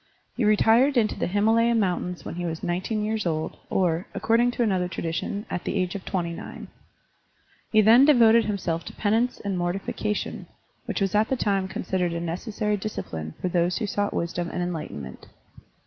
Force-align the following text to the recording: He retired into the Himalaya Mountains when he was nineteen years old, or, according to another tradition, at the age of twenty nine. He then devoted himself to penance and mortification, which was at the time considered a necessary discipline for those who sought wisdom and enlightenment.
He 0.35 0.43
retired 0.45 0.97
into 0.97 1.13
the 1.13 1.27
Himalaya 1.27 1.75
Mountains 1.75 2.25
when 2.25 2.33
he 2.33 2.43
was 2.47 2.63
nineteen 2.63 3.05
years 3.05 3.27
old, 3.27 3.59
or, 3.69 4.07
according 4.15 4.49
to 4.53 4.63
another 4.63 4.87
tradition, 4.87 5.45
at 5.47 5.63
the 5.63 5.77
age 5.77 5.93
of 5.93 6.05
twenty 6.05 6.33
nine. 6.33 6.69
He 7.71 7.81
then 7.81 8.05
devoted 8.05 8.45
himself 8.45 8.83
to 8.85 8.93
penance 8.93 9.39
and 9.41 9.59
mortification, 9.59 10.47
which 10.87 11.01
was 11.01 11.13
at 11.13 11.29
the 11.29 11.37
time 11.37 11.67
considered 11.67 12.13
a 12.13 12.19
necessary 12.19 12.77
discipline 12.77 13.35
for 13.39 13.47
those 13.47 13.77
who 13.77 13.85
sought 13.85 14.11
wisdom 14.11 14.49
and 14.51 14.63
enlightenment. 14.63 15.27